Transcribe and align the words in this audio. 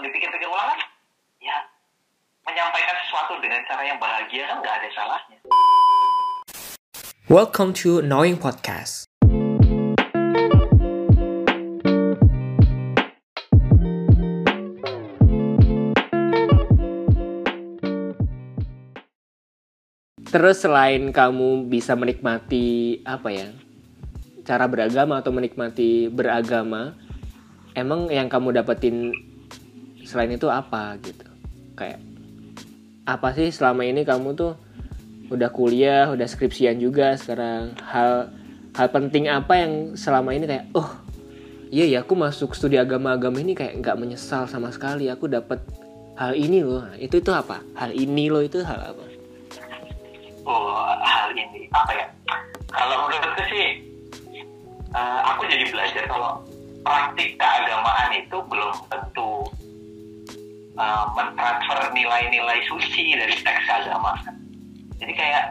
dipikir-pikir 0.00 0.48
ulang 0.48 0.72
kan 0.72 0.80
ya 1.44 1.56
menyampaikan 2.48 2.96
sesuatu 3.04 3.36
dengan 3.44 3.60
cara 3.68 3.84
yang 3.84 4.00
bahagia 4.00 4.48
kan 4.48 4.56
nggak 4.64 4.76
ada 4.80 4.88
salahnya 4.96 5.38
Welcome 7.30 7.78
to 7.78 8.02
Knowing 8.02 8.42
Podcast. 8.42 9.06
Terus 20.26 20.58
selain 20.58 21.14
kamu 21.14 21.70
bisa 21.70 21.94
menikmati 21.94 22.98
apa 23.06 23.30
ya? 23.30 23.54
Cara 24.42 24.66
beragama 24.66 25.22
atau 25.22 25.30
menikmati 25.30 26.10
beragama, 26.10 26.98
emang 27.78 28.10
yang 28.10 28.26
kamu 28.26 28.58
dapetin 28.58 29.14
selain 30.10 30.34
itu 30.34 30.50
apa 30.50 30.98
gitu? 30.98 31.26
Kayak 31.78 32.02
apa 33.06 33.30
sih 33.38 33.54
selama 33.54 33.86
ini 33.86 34.02
kamu 34.02 34.34
tuh 34.34 34.58
udah 35.30 35.50
kuliah, 35.54 36.10
udah 36.10 36.26
skripsian 36.26 36.82
juga 36.82 37.14
sekarang. 37.14 37.78
Hal 37.86 38.34
hal 38.74 38.88
penting 38.90 39.30
apa 39.30 39.54
yang 39.54 39.94
selama 39.94 40.34
ini 40.34 40.50
kayak 40.50 40.66
oh 40.74 40.90
iya 41.70 41.86
ya 41.86 41.98
aku 42.02 42.18
masuk 42.18 42.58
studi 42.58 42.74
agama-agama 42.74 43.38
ini 43.38 43.54
kayak 43.54 43.78
nggak 43.78 43.94
menyesal 43.94 44.50
sama 44.50 44.74
sekali. 44.74 45.06
Aku 45.06 45.30
dapat 45.30 45.62
hal 46.18 46.34
ini 46.34 46.66
loh. 46.66 46.82
Nah, 46.82 46.98
Itu 46.98 47.22
itu 47.22 47.30
apa? 47.30 47.62
Hal 47.78 47.94
ini 47.94 48.26
loh 48.26 48.42
itu 48.42 48.58
hal 48.66 48.90
apa? 48.90 49.10
oh 50.50 50.82
hal 51.04 51.30
ini 51.30 51.70
apa 51.70 51.92
ya 51.94 52.06
kalau 52.70 53.06
menurutku 53.06 53.42
sih 53.50 53.66
eh, 54.90 55.20
aku 55.30 55.46
jadi 55.46 55.64
belajar 55.70 56.04
kalau 56.10 56.42
praktik 56.82 57.36
keagamaan 57.36 58.10
itu 58.16 58.36
belum 58.48 58.74
tentu 58.88 59.46
eh, 60.72 61.04
mentransfer 61.12 61.90
nilai-nilai 61.90 62.58
suci 62.64 63.14
dari 63.14 63.34
teks 63.34 63.62
keagamaan 63.64 64.34
jadi 64.96 65.12
kayak 65.12 65.44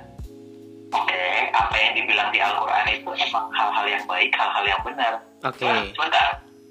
oke 0.89 1.22
apa 1.52 1.76
yang 1.76 1.94
dibilang 1.95 2.30
di 2.30 2.39
Al-Quran 2.39 2.86
itu 2.92 3.09
emang 3.20 3.45
hal-hal 3.52 3.86
yang 3.86 4.03
baik 4.06 4.31
hal-hal 4.31 4.66
yang 4.66 4.81
benar 4.81 5.14
Oke. 5.39 5.64
Nah, 5.64 5.88
sebentar 5.89 6.28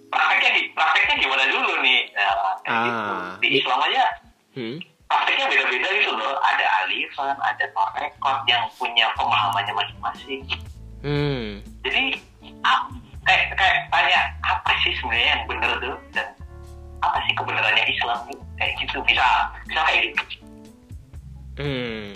prakteknya 0.09 0.51
di 0.53 0.63
prakteknya 0.71 1.15
gimana 1.19 1.45
dulu 1.47 1.73
nih 1.81 2.01
nah, 2.13 2.33
kayak 2.61 2.81
gitu. 2.83 3.11
Ah, 3.11 3.33
di 3.39 3.49
Islam 3.55 3.81
aja 3.83 4.05
Hmm? 4.53 4.77
prakteknya 5.07 5.47
beda-beda 5.47 5.89
gitu 5.95 6.13
loh 6.13 6.35
ada 6.39 6.67
alifan 6.83 7.37
ada 7.39 7.65
torekot 7.69 8.39
yang 8.45 8.65
punya 8.75 9.07
pemahamannya 9.15 9.73
masing-masing 9.73 10.43
Hmm. 10.99 11.63
jadi 11.81 12.19
ap- 12.61 12.91
kayak 13.23 13.55
kayak 13.55 13.87
tanya 13.87 14.21
apa 14.43 14.73
sih 14.83 14.91
sebenarnya 14.95 15.29
yang 15.31 15.45
bener 15.47 15.73
tuh 15.79 15.97
dan 16.11 16.27
apa 16.99 17.19
sih 17.27 17.33
kebenarannya 17.39 17.85
Islam 17.87 18.19
kayak 18.59 18.73
gitu 18.83 18.99
bisa 19.07 19.27
bisa 19.67 19.81
kayak 19.87 20.03
gitu 20.11 20.23
Hmm. 21.59 22.15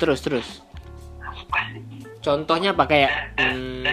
Terus 0.00 0.24
terus. 0.24 0.48
Contohnya 2.24 2.72
apa 2.72 2.88
kayak 2.88 3.36
hmm, 3.36 3.84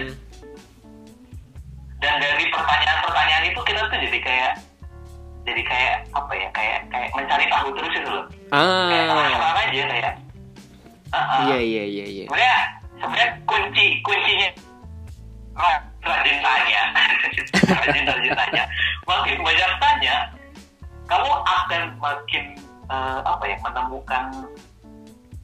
dan 2.00 2.16
dari 2.16 2.44
pertanyaan-pertanyaan 2.48 3.44
itu 3.52 3.60
kita 3.60 3.80
tuh 3.84 3.98
jadi 4.00 4.18
kayak 4.24 4.52
jadi 5.44 5.62
kayak 5.68 5.96
apa 6.16 6.32
ya 6.32 6.48
kayak 6.56 6.78
kayak 6.88 7.08
mencari 7.12 7.44
tahu 7.52 7.68
terus 7.76 7.92
itu 7.92 8.08
loh 8.08 8.24
kayak 8.48 9.04
ah 9.04 9.12
penasaran 9.12 9.56
aja 9.68 9.82
kayak 9.84 10.12
ah. 11.12 11.40
iya 11.44 11.58
iya 11.60 11.84
iya 11.84 12.06
iya. 12.08 12.24
sebenarnya 12.24 12.56
sebenarnya 12.96 13.28
kunci 13.44 13.86
kuncinya 14.00 14.48
ra- 15.60 15.84
rajin 16.00 16.38
tanya. 16.40 16.82
Rajin 17.70 18.04
rajin 18.06 18.32
tanya. 18.34 18.64
Makin 19.04 19.38
banyak 19.40 19.70
tanya 19.78 20.16
kamu 21.06 21.30
akan 21.42 21.82
makin 21.98 22.44
eh, 22.86 23.18
apa 23.26 23.44
ya 23.44 23.56
menemukan 23.60 24.24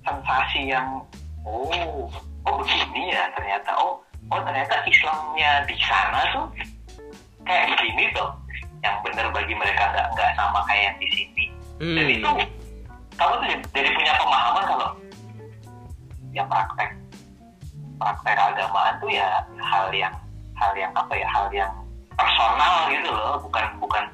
sensasi 0.03 0.71
yang 0.71 1.03
oh 1.43 2.07
oh 2.47 2.55
begini 2.62 3.11
ya 3.11 3.27
ternyata. 3.34 3.75
Oh 3.77 3.99
oh 4.31 4.41
ternyata 4.43 4.83
Islamnya 4.87 5.66
di 5.66 5.77
sana 5.83 6.21
tuh 6.34 6.47
kayak 7.43 7.75
begini 7.75 8.11
tuh 8.15 8.31
yang 8.83 8.95
benar 9.03 9.27
bagi 9.31 9.55
mereka 9.55 9.91
nggak 9.91 10.06
nggak 10.15 10.31
sama 10.39 10.61
kayak 10.66 10.83
yang 10.93 10.97
di 10.99 11.09
sini. 11.15 11.45
Dan 11.77 12.06
itu 12.09 12.28
Hmm. 12.31 12.49
kamu 13.16 13.33
tuh 13.37 13.47
jadi- 13.49 13.69
jadi 13.75 13.89
punya 13.93 14.12
pemahaman 14.16 14.65
kalau 14.65 14.89
ya 16.33 16.43
praktek 16.45 16.91
praktek 17.97 18.37
agamaan 18.37 18.95
tuh 19.00 19.09
ya 19.09 19.28
hal 19.56 19.89
yang 19.91 20.12
hal 20.56 20.72
yang 20.75 20.93
apa 20.97 21.12
ya 21.15 21.28
hal 21.28 21.47
yang 21.53 21.72
personal 22.17 22.89
gitu 22.89 23.12
loh 23.12 23.37
bukan 23.44 23.65
bukan 23.77 24.05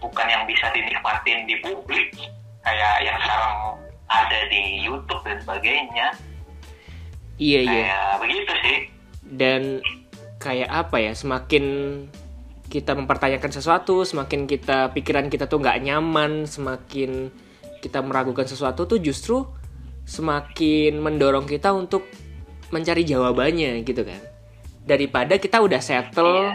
bukan 0.00 0.26
yang 0.28 0.44
bisa 0.44 0.68
dinikmatin 0.72 1.48
di 1.48 1.56
publik. 1.64 2.12
Kayak 2.66 2.94
yang 3.06 3.18
sekarang 3.22 3.56
ada 4.06 4.40
di 4.50 4.62
YouTube 4.84 5.22
dan 5.24 5.38
sebagainya. 5.40 6.06
Iya 7.36 7.60
iya. 7.64 7.82
kayak 7.84 8.12
begitu 8.22 8.52
sih. 8.64 8.78
Dan 9.26 9.62
kayak 10.40 10.70
apa 10.70 10.96
ya 11.00 11.12
semakin 11.16 11.64
kita 12.66 12.98
mempertanyakan 12.98 13.50
sesuatu 13.54 14.02
semakin 14.02 14.44
kita 14.50 14.90
pikiran 14.90 15.30
kita 15.30 15.46
tuh 15.46 15.62
nggak 15.62 15.86
nyaman 15.86 16.44
semakin 16.50 17.30
kita 17.78 18.02
meragukan 18.02 18.44
sesuatu 18.44 18.90
tuh 18.90 18.98
justru 18.98 19.46
semakin 20.06 20.98
mendorong 20.98 21.46
kita 21.46 21.70
untuk 21.70 22.06
mencari 22.74 23.06
jawabannya 23.06 23.86
gitu 23.86 24.02
kan 24.02 24.18
daripada 24.86 25.34
kita 25.36 25.58
udah 25.58 25.82
settle 25.82 26.54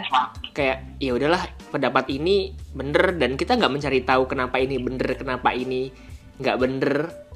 kayak 0.56 0.78
ya 0.96 1.12
udahlah 1.12 1.44
pendapat 1.68 2.08
ini 2.08 2.56
bener 2.72 3.20
dan 3.20 3.36
kita 3.36 3.60
nggak 3.60 3.72
mencari 3.72 4.00
tahu 4.00 4.24
kenapa 4.24 4.56
ini 4.56 4.80
bener 4.80 5.20
kenapa 5.20 5.52
ini 5.52 5.92
nggak 6.40 6.56
bener. 6.56 6.94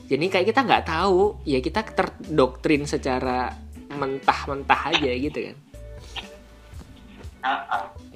Jadi 0.09 0.25
kayak 0.33 0.47
kita 0.49 0.61
nggak 0.65 0.87
tahu 0.89 1.37
ya 1.45 1.61
kita 1.61 1.85
terdoktrin 1.85 2.89
secara 2.89 3.53
mentah-mentah 3.93 4.81
aja 4.97 5.13
gitu 5.13 5.53
kan. 5.53 5.57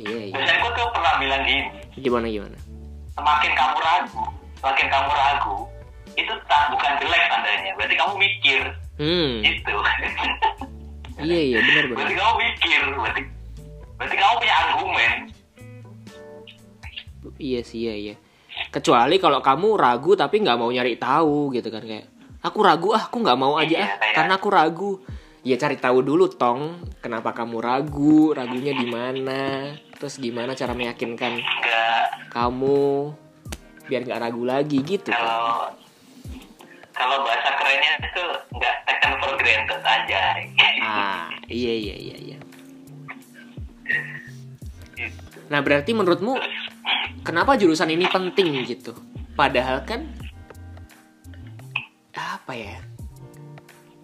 Iya 0.00 0.20
iya. 0.32 0.34
Dosenku 0.34 0.68
tuh 0.72 0.88
pernah 0.96 1.14
bilang 1.20 1.42
gini 1.44 1.68
gimana 2.00 2.26
gimana? 2.32 2.58
Semakin 3.12 3.52
kamu 3.52 3.78
ragu 3.78 4.24
semakin 4.60 4.86
kamu 4.92 5.10
ragu 5.12 5.56
itu 6.16 6.32
tak 6.48 6.72
bukan 6.72 6.92
jelek 6.96 7.22
tandanya. 7.28 7.72
Berarti 7.76 7.94
kamu 8.00 8.14
mikir. 8.16 8.62
Hmm. 8.96 9.44
Gitu 9.44 9.74
iya 11.22 11.40
iya 11.46 11.58
benar 11.60 11.84
benar. 11.86 11.96
Berarti 11.98 12.14
kamu 12.16 12.34
mikir 12.38 12.80
berarti 12.94 13.22
berarti 13.96 14.16
kamu 14.16 14.34
punya 14.36 14.54
argumen. 14.56 15.12
Iya 17.36 17.60
sih 17.62 17.78
iya 17.84 17.94
iya. 17.94 18.14
Kecuali 18.68 19.16
kalau 19.16 19.40
kamu 19.40 19.68
ragu 19.74 20.12
tapi 20.14 20.40
nggak 20.40 20.58
mau 20.58 20.68
nyari 20.68 20.96
tahu 20.96 21.52
gitu 21.52 21.68
kan 21.68 21.82
kayak 21.82 22.06
aku 22.40 22.58
ragu 22.60 22.88
ah 22.92 23.08
aku 23.08 23.16
nggak 23.20 23.38
mau 23.38 23.56
aja 23.56 23.76
Iya, 23.76 23.84
ah 23.84 23.90
kayak- 23.96 24.14
karena 24.16 24.32
aku 24.36 24.48
ragu. 24.48 24.92
Ya 25.40 25.56
cari 25.56 25.80
tahu 25.80 26.04
dulu 26.04 26.28
tong 26.28 26.84
kenapa 27.00 27.32
kamu 27.32 27.56
ragu 27.58 28.36
ragunya 28.36 28.76
di 28.76 28.84
mana 28.84 29.72
terus 29.96 30.20
gimana 30.20 30.52
cara 30.52 30.76
meyakinkan 30.76 31.40
enggak 31.40 32.28
kamu 32.28 33.08
biar 33.88 34.04
nggak 34.04 34.20
ragu 34.20 34.44
lagi 34.44 34.84
gitu 34.84 35.08
kan 35.08 35.72
kalau 37.00 37.16
bahasa 37.24 37.48
kerennya 37.56 37.92
itu 38.04 38.24
nggak 38.52 38.76
taken 38.84 39.12
for 39.16 39.32
granted 39.40 39.80
aja. 39.80 40.20
Ah 40.84 41.32
iya 41.48 41.72
iya 41.72 41.96
iya 41.96 42.16
iya. 42.20 42.38
Gitu. 45.00 45.16
nah 45.48 45.64
berarti 45.64 45.96
menurutmu 45.96 46.36
kenapa 47.24 47.56
jurusan 47.56 47.88
ini 47.88 48.04
penting 48.04 48.52
gitu? 48.68 48.92
Padahal 49.32 49.80
kan 49.88 50.04
apa 52.12 52.52
ya? 52.52 52.76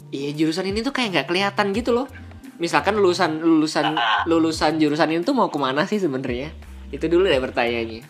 Iya 0.08 0.32
jurusan 0.32 0.72
ini 0.72 0.80
tuh 0.80 0.96
kayak 0.96 1.08
nggak 1.12 1.28
kelihatan 1.28 1.76
gitu 1.76 1.92
loh. 1.92 2.08
Misalkan 2.56 2.96
lulusan 2.96 3.44
lulusan 3.44 3.92
lulusan 4.24 4.80
jurusan 4.80 5.12
ini 5.12 5.20
tuh 5.20 5.36
mau 5.36 5.52
ke 5.52 5.60
mana 5.60 5.84
sih 5.84 6.00
sebenarnya? 6.00 6.48
Itu 6.88 7.12
dulu 7.12 7.28
deh 7.28 7.42
pertanyaannya. 7.44 8.02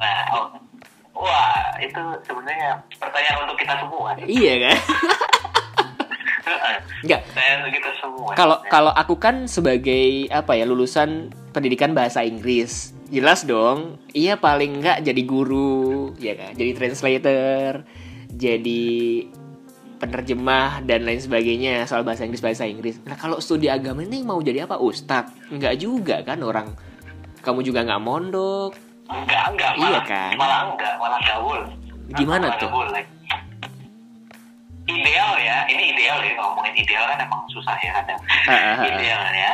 Nah 0.00 0.24
oh. 0.32 0.59
Itu 1.80 2.04
sebenarnya 2.28 2.70
pertanyaan 3.00 3.38
untuk 3.48 3.58
kita 3.58 3.74
semua. 3.80 4.08
Iya 4.20 4.54
kan? 4.68 4.78
Nggak. 7.06 7.20
Pertanyaan 7.32 7.58
untuk 7.64 7.74
kita 7.80 7.90
semua. 8.00 8.30
Kalau 8.36 8.56
kalau 8.68 8.92
aku 8.92 9.14
kan 9.16 9.48
sebagai 9.48 10.28
apa 10.28 10.56
ya 10.56 10.64
lulusan 10.68 11.32
pendidikan 11.52 11.96
bahasa 11.96 12.24
Inggris. 12.24 12.92
Jelas 13.10 13.42
dong 13.42 13.98
iya 14.14 14.38
paling 14.38 14.78
nggak 14.78 15.02
jadi 15.02 15.22
guru 15.26 16.14
ya 16.20 16.38
kan? 16.38 16.52
Jadi 16.54 16.70
translator 16.78 17.82
jadi 18.30 18.86
penerjemah 20.00 20.86
dan 20.86 21.04
lain 21.04 21.20
sebagainya 21.20 21.84
soal 21.90 22.06
bahasa 22.06 22.24
Inggris 22.24 22.44
bahasa 22.44 22.64
Inggris. 22.64 23.02
Nah 23.04 23.18
kalau 23.18 23.42
studi 23.42 23.66
agama 23.66 24.06
ini 24.06 24.22
mau 24.22 24.38
jadi 24.38 24.64
apa? 24.64 24.78
Ustadz? 24.78 25.50
Nggak 25.50 25.74
juga 25.80 26.22
kan 26.22 26.40
orang. 26.46 26.70
Kamu 27.40 27.64
juga 27.64 27.82
nggak 27.82 28.02
mondok 28.04 28.89
enggak 29.12 29.44
enggak 29.48 29.72
Iya 29.72 29.82
malah, 29.82 30.02
kan? 30.04 30.30
malah 30.36 30.60
enggak 30.66 30.94
malah 30.96 31.20
gaul 31.20 31.60
Gimana 32.10 32.46
Malah 32.46 32.58
tuh? 32.58 32.66
nggak 32.66 32.78
boleh. 32.90 33.04
ideal 34.86 35.32
ya 35.38 35.56
ini 35.66 35.94
ideal 35.94 36.18
ya 36.18 36.32
ngomongin 36.36 36.74
ideal 36.74 37.04
kan 37.06 37.18
emang 37.20 37.42
susah 37.48 37.76
ya 37.78 37.90
kadang 37.96 38.20
ideal 38.84 39.22
ya 39.30 39.52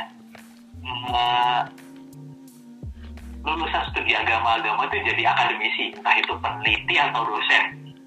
Hmm, 0.86 1.66
lulusan 3.42 3.82
studi 3.90 4.14
agama-agama 4.14 4.86
itu 4.86 5.02
jadi 5.04 5.22
akademisi 5.28 5.90
entah 5.92 6.14
itu 6.14 6.32
peneliti 6.36 6.94
atau 6.96 7.22
dosen 7.22 7.64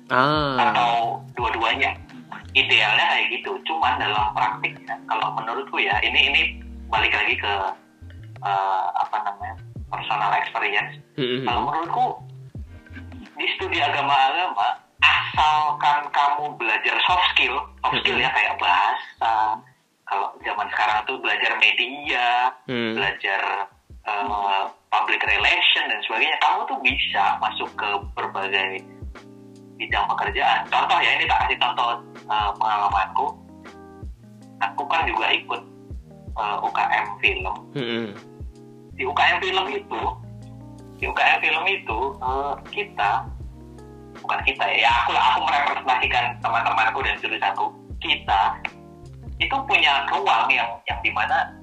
ah 0.09 0.55
atau 0.57 0.91
dua-duanya 1.33 1.91
idealnya 2.51 3.03
kayak 3.05 3.27
gitu 3.31 3.51
cuman 3.63 3.99
dalam 3.99 4.31
praktiknya 4.31 4.95
kalau 5.05 5.31
menurutku 5.33 5.75
ya 5.77 5.99
ini 6.01 6.27
ini 6.27 6.41
balik 6.87 7.11
lagi 7.11 7.35
ke 7.35 7.53
eh, 8.39 8.85
apa 8.95 9.17
namanya 9.21 9.55
personal 9.89 10.31
experience 10.37 10.93
Mm-mm. 11.17 11.43
kalau 11.43 11.61
menurutku 11.67 12.05
di 13.35 13.47
studi 13.55 13.79
agama-agama 13.79 14.79
asalkan 14.99 16.11
kamu 16.11 16.55
belajar 16.59 16.95
soft 17.07 17.23
skill 17.33 17.55
soft 17.79 17.97
skill 18.03 18.19
ya 18.19 18.27
kayak 18.31 18.55
bahasa 18.59 19.57
kalau 20.03 20.33
zaman 20.41 20.67
sekarang 20.73 20.99
tuh 21.05 21.17
belajar 21.21 21.53
media 21.57 22.51
Hmm. 22.69 22.93
belajar 22.93 23.41
eh, 24.05 24.63
public 24.89 25.21
relation 25.23 25.85
dan 25.89 25.99
sebagainya 26.05 26.37
kamu 26.37 26.59
tuh 26.67 26.79
bisa 26.81 27.23
masuk 27.39 27.69
ke 27.73 27.89
berbagai 28.13 28.81
bidang 29.79 30.05
pekerjaan 30.11 30.67
contoh 30.67 30.99
ya 30.99 31.15
ini 31.15 31.25
tak 31.25 31.47
kasih 31.47 31.57
contoh 31.57 31.87
eh, 32.27 32.51
pengalamanku 32.59 33.27
aku 34.59 34.83
kan 34.85 35.07
juga 35.07 35.31
ikut 35.31 35.61
eh, 36.35 36.57
UKM 36.61 37.05
film 37.23 37.55
Mm-mm. 37.73 38.07
Di 38.99 39.07
UKM 39.07 39.37
film 39.39 39.65
itu 39.71 40.01
di 40.99 41.07
UKM 41.07 41.39
film 41.39 41.63
itu 41.71 41.99
eh, 42.19 42.53
kita 42.75 43.11
bukan 44.19 44.39
kita 44.43 44.63
ya 44.67 44.83
ya 44.83 44.89
aku 44.91 45.15
aku 45.15 45.39
merepresentasikan 45.47 46.35
teman-temanku 46.43 46.99
dan 47.07 47.15
jurusanku 47.23 47.65
kita 48.03 48.41
itu 49.39 49.55
punya 49.63 50.03
ruang 50.11 50.51
yang 50.51 50.67
yang 50.91 50.99
di 50.99 51.11
mana 51.15 51.55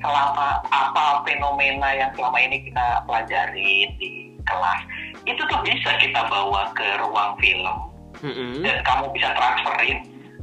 selama 0.00 0.64
apa 0.72 1.20
fenomena 1.28 1.92
yang 1.92 2.08
selama 2.16 2.40
ini 2.40 2.64
kita 2.64 3.04
pelajari 3.04 3.92
di 4.00 4.32
kelas 4.48 4.80
itu 5.28 5.42
tuh 5.44 5.60
bisa 5.60 5.92
kita 6.00 6.24
bawa 6.32 6.72
ke 6.72 6.88
ruang 7.04 7.36
film 7.36 7.76
Mm-mm. 8.24 8.64
dan 8.64 8.82
kamu 8.82 9.12
bisa 9.14 9.30
transferin, 9.36 9.98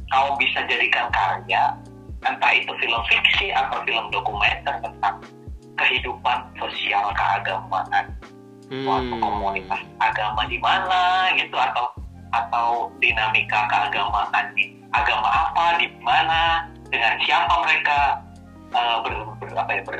kamu 0.08 0.30
bisa 0.40 0.64
jadikan 0.64 1.12
karya, 1.12 1.76
entah 2.24 2.52
itu 2.56 2.72
film 2.80 3.00
fiksi 3.04 3.52
atau 3.52 3.84
film 3.84 4.08
dokumenter 4.08 4.80
tentang 4.80 5.20
kehidupan 5.76 6.38
sosial 6.56 7.12
keagamaan 7.12 8.06
suatu 8.66 9.14
Hmm. 9.14 9.22
komunitas 9.22 9.78
agama 10.02 10.42
di 10.50 10.58
mana 10.58 11.30
gitu 11.38 11.54
atau 11.54 11.86
atau 12.34 12.90
dinamika 12.98 13.62
keagamaan 13.70 14.50
di 14.58 14.74
agama 14.90 15.30
apa 15.30 15.78
di 15.78 15.86
mana 16.02 16.66
dengan 16.90 17.14
siapa 17.22 17.54
mereka 17.62 17.98
eh, 18.74 18.96
ber, 19.06 19.14
ber- 19.38 19.54
apa 19.54 19.70
ya 19.70 19.82
ber, 19.86 19.98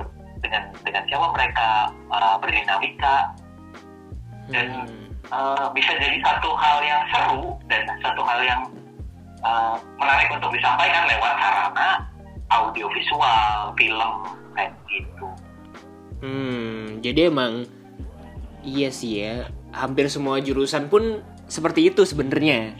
ber- 0.00 0.12
dengan 0.40 0.72
dengan 0.80 1.04
siapa 1.12 1.26
mereka 1.36 1.68
eh, 1.92 2.34
berdinamika 2.40 3.16
dan 4.48 4.66
Hmm. 4.72 5.12
eh, 5.28 5.66
bisa 5.76 5.92
jadi 6.00 6.16
satu 6.24 6.56
hal 6.56 6.80
yang 6.80 7.04
seru 7.12 7.52
dan 7.68 7.84
satu 8.00 8.24
hal 8.24 8.40
yang 8.40 8.62
eh, 9.44 9.76
menarik 10.00 10.32
untuk 10.32 10.48
disampaikan 10.56 11.04
lewat 11.04 11.34
sarana 11.36 11.88
audiovisual 12.48 13.76
film 13.76 14.12
kayak 14.58 14.74
gitu. 14.84 15.26
Hmm, 16.18 16.98
jadi 16.98 17.30
emang 17.30 17.62
iya 18.60 18.90
sih 18.90 19.22
ya. 19.22 19.34
Hampir 19.70 20.10
semua 20.10 20.42
jurusan 20.42 20.90
pun 20.90 21.22
seperti 21.46 21.88
itu 21.88 22.02
sebenarnya. 22.02 22.74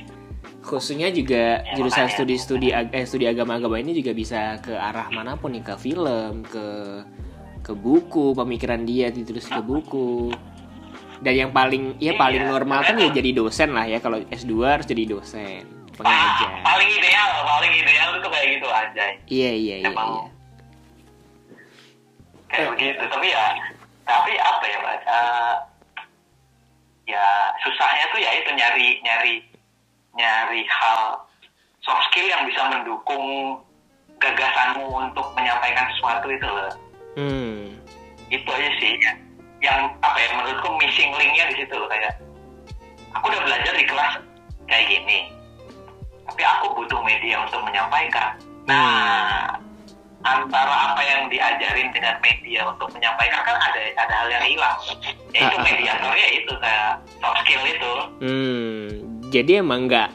Khususnya 0.61 1.09
juga 1.09 1.63
Ya, 1.63 1.79
jurusan 1.79 2.11
studi-studi 2.11 2.69
ag- 2.71 2.93
eh, 2.93 3.07
studi 3.07 3.25
agama-agama 3.25 3.79
ini 3.79 3.95
juga 3.95 4.11
bisa 4.11 4.59
ke 4.59 4.75
arah 4.75 5.09
mana 5.09 5.39
pun 5.39 5.49
nih, 5.49 5.63
ke 5.63 5.75
film, 5.79 6.43
ke 6.45 6.67
ke 7.61 7.73
buku, 7.73 8.33
pemikiran 8.35 8.83
dia 8.83 9.09
ditulis 9.09 9.47
ke 9.47 9.61
buku. 9.61 10.33
Dan 11.19 11.35
yang 11.37 11.51
paling 11.51 11.97
ya 11.99 12.11
Iya, 12.11 12.13
paling 12.15 12.43
normal 12.45 12.81
kan 12.83 12.95
ya 12.97 13.11
jadi 13.11 13.31
dosen 13.33 13.71
lah 13.71 13.85
ya 13.85 13.99
kalau 13.99 14.21
S2 14.25 14.55
harus 14.69 14.87
jadi 14.87 15.05
dosen, 15.09 15.63
Ah, 15.65 15.97
pengajar. 15.99 16.51
paling 16.65 16.89
ideal, 16.91 17.31
paling 17.43 17.73
ideal 17.75 18.11
itu 18.15 18.29
kayak 18.29 18.47
gitu 18.53 18.69
aja. 18.69 19.05
Iya 19.27 19.51
iya 19.53 19.77
iya 19.79 19.89
Emang 19.89 20.11
iya. 20.15 20.31
Kayak 22.49 22.69
begitu. 22.75 23.03
tapi 23.09 23.27
ya 23.31 23.47
tapi 24.09 24.33
apa 24.41 24.65
ya 24.65 24.79
Mas? 24.81 25.03
Eh, 25.05 25.55
ya 27.12 27.27
susahnya 27.65 28.05
tuh 28.12 28.21
ya 28.21 28.31
itu 28.37 28.50
nyari 28.56 28.89
nyari 29.05 29.35
nyari 30.17 30.61
hal 30.69 31.25
soft 31.85 32.03
skill 32.12 32.29
yang 32.29 32.45
bisa 32.49 32.61
mendukung 32.69 33.56
gagasanmu 34.19 34.89
untuk 34.89 35.27
menyampaikan 35.37 35.87
sesuatu 35.95 36.27
itu 36.29 36.47
loh. 36.47 36.73
Hmm. 37.19 37.75
itu 38.29 38.45
aja 38.45 38.71
sih. 38.79 38.93
Yang, 39.01 39.19
yang 39.65 39.81
apa 40.05 40.19
ya 40.21 40.29
menurutku 40.37 40.69
missing 40.79 41.11
linknya 41.17 41.49
di 41.51 41.65
situ 41.65 41.75
loh 41.75 41.89
kayak 41.89 42.15
aku 43.17 43.33
udah 43.33 43.43
belajar 43.43 43.73
di 43.75 43.85
kelas 43.89 44.12
kayak 44.69 44.87
gini 44.87 45.33
tapi 46.29 46.43
aku 46.44 46.77
butuh 46.77 47.01
media 47.03 47.41
untuk 47.41 47.65
menyampaikan. 47.65 48.37
Nah 48.69 49.56
antara 50.26 50.75
apa 50.93 51.00
yang 51.06 51.31
diajarin 51.31 51.94
dengan 51.94 52.19
media 52.19 52.67
untuk 52.67 52.91
menyampaikan 52.91 53.38
kan 53.47 53.55
ada 53.55 53.81
ada 53.94 54.15
hal 54.19 54.29
yang 54.35 54.44
hilang 54.50 54.76
yaitu 55.31 55.47
Ah, 55.47 55.55
ah, 55.55 55.62
ah. 55.62 55.62
mediatornya 55.62 56.29
itu 56.35 56.53
kayak 56.59 56.93
soft 57.23 57.38
skill 57.47 57.62
itu 57.62 57.93
Hmm, 58.19 58.82
jadi 59.31 59.62
emang 59.62 59.87
nggak 59.87 60.11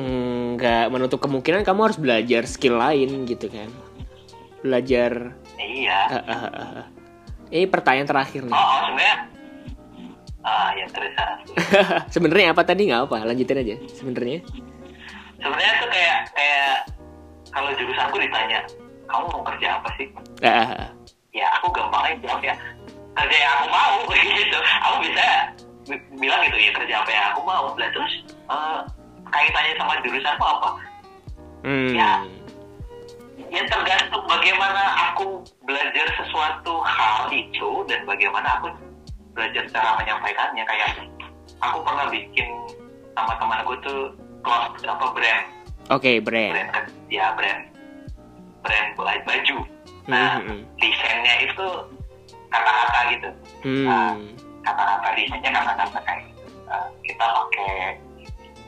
mm, 0.00 0.56
nggak 0.56 0.84
menutup 0.88 1.20
kemungkinan 1.20 1.60
kamu 1.60 1.80
harus 1.92 1.98
belajar 2.00 2.42
skill 2.48 2.80
lain 2.80 3.28
gitu 3.28 3.52
kan? 3.52 3.68
Belajar. 4.64 5.36
iya 5.60 6.00
ah, 6.08 6.16
ah, 6.24 6.44
ah. 6.48 6.84
Ini 7.52 7.68
pertanyaan 7.68 8.08
terakhir 8.08 8.42
oh, 8.42 8.48
nih. 8.48 8.56
oh 8.56 8.78
sebenarnya 8.88 9.16
ah 10.46 10.70
ya 10.72 10.86
terus. 10.88 11.12
Sebenarnya 12.14 12.46
apa 12.54 12.62
tadi 12.64 12.86
nggak 12.88 13.10
apa? 13.10 13.26
Lanjutin 13.26 13.60
aja. 13.60 13.76
Sebenarnya. 13.92 14.40
sebenarnya 15.36 15.72
tuh 15.84 15.88
kayak 15.92 16.18
kayak 16.32 16.74
kalau 17.52 17.70
jurusanku 17.76 18.16
ditanya 18.18 18.60
kamu 19.06 19.24
mau 19.30 19.42
kerja 19.44 19.68
apa 19.76 19.88
sih 19.96 20.06
ah. 20.42 20.90
ya 21.30 21.46
aku 21.56 21.70
gampang 21.70 22.02
aja 22.04 22.16
jawab 22.22 22.42
ya 22.42 22.54
kerja 23.14 23.36
yang 23.36 23.52
aku 23.54 23.66
mau 23.68 23.94
gitu 24.36 24.58
aku 24.82 24.96
bisa 25.02 25.26
bi- 25.86 26.06
bilang 26.16 26.40
gitu 26.44 26.56
ya 26.58 26.70
kerja 26.72 26.94
apa 27.00 27.10
yang 27.10 27.24
aku 27.30 27.40
mau 27.42 27.64
lah 27.72 27.88
terus 27.90 28.12
eh, 28.28 28.78
kaitannya 29.26 29.72
sama 29.76 29.94
jurusanku 30.00 30.44
apa 30.44 30.70
Hmm. 31.66 31.90
Ya. 31.90 32.22
ya 33.50 33.62
tergantung 33.66 34.22
bagaimana 34.24 34.82
aku 35.10 35.42
belajar 35.66 36.06
sesuatu 36.14 36.78
hal 36.80 37.26
itu 37.28 37.82
dan 37.90 38.06
bagaimana 38.06 38.46
aku 38.54 38.70
belajar 39.34 39.66
cara 39.74 39.98
menyampaikannya 39.98 40.62
kayak 40.62 40.94
aku 41.58 41.82
pernah 41.82 42.06
bikin 42.06 42.46
sama 43.12 43.34
teman 43.34 43.58
aku 43.66 43.74
tuh 43.82 44.00
cloth 44.46 44.78
apa 44.80 45.06
brand 45.10 45.42
Oke, 45.90 46.22
brand. 46.22 46.54
brand 46.54 46.70
kan 46.70 46.84
ya 47.10 47.34
brand 47.34 47.66
brand 48.64 48.88
buat 48.96 49.20
baju 49.24 49.58
nah 50.06 50.38
Hmm, 50.38 50.46
hmm, 50.46 50.60
desainnya 50.78 51.34
itu 51.42 51.66
kata-kata 52.46 52.98
gitu 53.10 53.30
hmm. 53.66 53.86
Ah. 53.90 54.14
kata-kata 54.62 55.08
desainnya 55.18 55.50
kata-kata 55.50 55.98
kayak 56.06 56.20
gitu. 56.30 56.44
Uh, 56.66 56.88
kita 57.02 57.26
pakai 57.26 57.74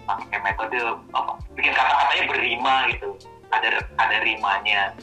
pakai 0.08 0.38
metode 0.40 0.78
apa 1.14 1.32
bikin 1.54 1.72
kata-katanya 1.76 2.24
berrima 2.26 2.74
gitu 2.90 3.08
ada 3.54 3.68
ada 4.00 4.16
rimanya 4.24 4.96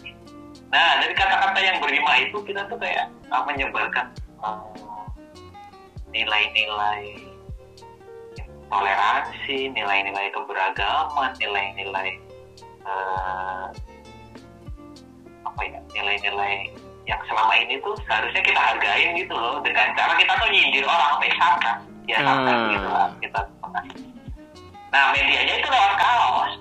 nah 0.74 1.00
dari 1.00 1.14
kata-kata 1.14 1.60
yang 1.62 1.78
berrima 1.80 2.14
itu 2.26 2.38
kita 2.44 2.68
tuh 2.68 2.78
kayak 2.82 3.08
uh, 3.32 3.44
menyebarkan 3.48 4.12
uh, 4.44 4.66
nilai-nilai 6.12 7.22
toleransi 8.68 9.72
nilai-nilai 9.72 10.28
keberagaman 10.34 11.32
nilai-nilai 11.38 12.18
uh, 12.84 13.70
apa 15.46 15.62
ya 15.64 15.80
nilai-nilai 15.94 16.74
yang 17.06 17.22
selama 17.26 17.54
ini 17.56 17.78
tuh 17.80 17.94
seharusnya 18.04 18.42
kita 18.42 18.58
hargain 18.58 19.14
gitu 19.14 19.32
loh 19.32 19.62
dengan 19.62 19.94
cara 19.94 20.18
kita 20.18 20.34
tuh 20.36 20.50
nyindir 20.50 20.84
orang 20.84 21.10
sampai 21.14 21.32
sana 21.38 21.72
ya 22.06 22.18
sana 22.20 22.50
Ah. 22.50 22.66
gitu 22.68 22.88
lah 22.88 23.10
kita 23.20 23.40
nah 24.90 25.04
medianya 25.12 25.54
itu 25.56 25.68
lewat 25.68 25.94
kaos 25.96 26.52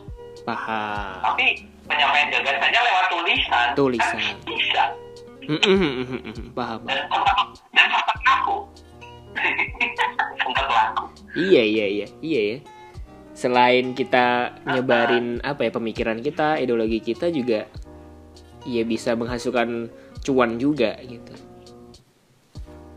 Paham. 0.45 1.13
tapi 1.23 1.45
penyampaian 1.85 2.29
gagasannya 2.31 2.81
lewat 2.83 3.05
tulisan 3.09 3.69
Tulisan. 3.75 4.17
kan 4.17 4.37
bisa 4.45 4.85
Hmm, 5.45 5.61
hmm, 5.61 5.77
hmm, 5.77 5.95
hmm, 6.03 6.21
hmm. 6.25 6.47
Paham. 6.53 6.81
dan 6.85 7.05
sempat 7.05 7.37
dan 7.71 7.87
sempat 7.87 8.17
laku 8.25 8.57
sempat 10.39 10.67
laku 10.67 11.05
Iya 11.35 11.63
iya 11.63 11.87
iya 11.91 12.07
iya 12.23 12.41
ya. 12.47 12.59
Selain 13.35 13.91
kita 13.93 14.55
nyebarin 14.65 15.43
apa 15.43 15.67
ya 15.67 15.75
pemikiran 15.75 16.23
kita, 16.23 16.57
ideologi 16.57 17.03
kita 17.03 17.27
juga 17.29 17.67
ya 18.65 18.83
bisa 18.85 19.13
menghasilkan 19.13 19.93
cuan 20.25 20.57
juga 20.57 20.97
gitu. 21.05 21.33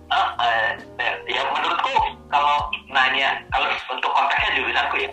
Ah, 0.07 0.31
eh, 0.39 0.71
eh, 1.03 1.15
ya 1.27 1.43
menurutku 1.51 1.91
kalau 2.31 2.71
nanya 2.87 3.43
kalau 3.51 3.67
untuk 3.91 4.11
konteksnya 4.15 4.51
jurusanku 4.55 4.95
ya. 5.03 5.11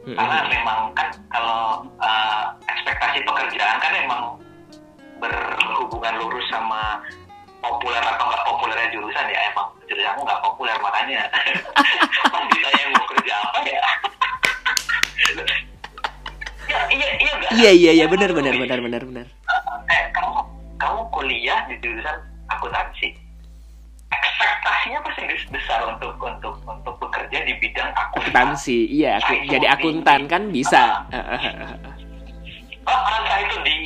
Hmm, 0.00 0.16
karena 0.16 0.38
memang 0.48 0.78
kan 0.92 1.08
kalau 1.32 1.84
eh, 2.00 2.42
ekspektasi 2.68 3.24
pekerjaan 3.24 3.76
kan 3.80 3.92
memang 3.96 4.22
berhubungan 5.20 6.16
lurus 6.20 6.44
sama 6.52 7.00
populer 7.60 8.00
atau 8.00 8.24
nggak 8.28 8.44
populernya 8.48 8.88
jurusan 8.92 9.26
ya 9.28 9.40
emang 9.52 9.68
jurusan 9.88 10.12
aku 10.12 10.20
nggak 10.24 10.42
populer 10.44 10.76
makanya. 10.84 11.24
Pas 12.32 12.44
ditanya 12.52 12.84
mau 12.92 13.04
kerja 13.08 13.34
apa 13.40 13.58
ya 13.64 13.82
ya 16.70 16.80
iya 16.88 17.08
iya 17.12 17.32
iya 17.50 17.50
iya 17.50 17.70
iya 17.72 17.92
Ya, 17.92 18.06
benar 18.06 18.30
benar 18.30 18.54
benar 18.54 18.78
benar 18.80 19.02
benar. 19.04 19.26
Eh, 19.88 20.02
kamu 20.12 20.38
kamu 20.76 21.00
kuliah 21.10 21.66
di 21.66 21.74
jurusan 21.78 22.16
akuntansi. 22.48 23.08
Ekspektasinya 24.08 24.98
pasti 25.02 25.22
bes- 25.24 25.50
besar 25.50 25.80
untuk 25.86 26.14
untuk 26.16 26.54
untuk 26.60 26.94
bekerja 26.98 27.38
di 27.40 27.54
bidang 27.56 27.90
akuntansi 27.92 28.78
iya 28.88 29.18
aku 29.18 29.32
Nah, 29.32 29.46
jadi 29.48 29.66
di- 29.66 29.72
akuntan 29.72 30.20
kan 30.26 30.42
bisa. 30.48 31.06
Oh, 32.82 33.00
entah 33.08 33.38
itu 33.40 33.56
di 33.60 33.76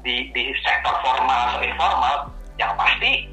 di 0.00 0.14
di 0.30 0.42
sektor 0.58 0.94
formal 1.00 1.50
atau 1.50 1.60
informal 1.60 2.14
yang 2.56 2.72
pasti 2.74 3.28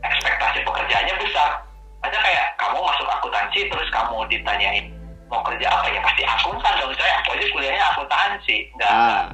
ekspektasi 0.00 0.62
pekerjaannya 0.62 1.14
besar. 1.16 1.50
Aja 1.98 2.14
kayak 2.16 2.46
kamu 2.56 2.78
masuk 2.78 3.08
akuntansi 3.08 3.66
terus 3.66 3.88
kamu 3.90 4.22
ditanyain 4.28 4.87
mau 5.28 5.40
kerja 5.44 5.66
apa 5.68 5.86
ya? 5.92 6.00
Pasti 6.02 6.22
akuntan 6.24 6.74
dong 6.80 6.92
saya 6.96 7.12
aku 7.22 7.28
aja 7.36 7.46
kuliahnya 7.52 7.84
akuntansi. 7.94 8.56
Nggak 8.76 8.92
ah. 8.92 9.24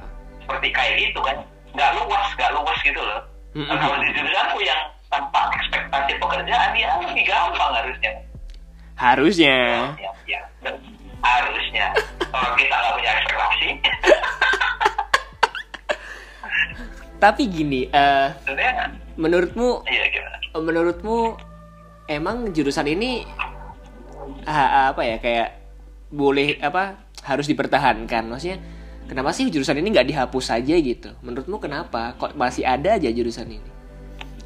seperti 0.43 0.69
kayak 0.75 0.95
gitu 1.01 1.19
kan. 1.23 1.37
Nggak 1.75 1.91
luas 1.99 2.27
nggak 2.39 2.53
luas 2.55 2.79
gitu 2.83 3.01
loh. 3.03 3.21
Mm-mm. 3.55 3.71
Nah, 3.71 3.79
kalau 3.79 3.97
di 4.03 4.11
jurusanku 4.19 4.59
yang 4.67 4.81
tanpa 5.07 5.47
ekspektasi 5.55 6.13
pekerjaan 6.19 6.71
ya 6.75 6.91
lebih 6.99 7.23
gampang 7.23 7.73
harusnya. 7.79 8.13
Harusnya. 8.99 9.59
Ya, 9.95 10.11
ya. 10.27 10.41
Dan 10.63 10.75
harusnya. 11.23 11.87
Kalau 12.35 12.51
kita 12.59 12.75
nggak 12.75 12.95
punya 12.99 13.11
ekspektasi. 13.15 13.69
Tapi 17.23 17.43
gini 17.49 17.89
eh 17.89 18.29
sebenarnya 18.43 18.93
menurutmu 19.17 19.87
iya 19.89 20.05
gimana? 20.13 20.37
menurutmu 20.61 21.19
emang 22.11 22.53
jurusan 22.53 22.85
ini 22.85 23.25
apa 24.45 25.01
ya 25.01 25.17
kayak 25.23 25.64
boleh 26.11 26.61
apa 26.61 27.01
harus 27.25 27.47
dipertahankan. 27.49 28.29
Maksudnya 28.29 28.59
kenapa 29.09 29.33
sih 29.33 29.49
jurusan 29.49 29.81
ini 29.81 29.95
nggak 29.95 30.09
dihapus 30.09 30.45
saja 30.53 30.75
gitu? 30.77 31.13
Menurutmu 31.25 31.57
kenapa? 31.61 32.17
Kok 32.21 32.37
masih 32.37 32.65
ada 32.65 32.97
aja 32.97 33.09
jurusan 33.09 33.49
ini? 33.49 33.71